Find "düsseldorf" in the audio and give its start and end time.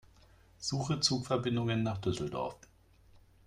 1.99-2.55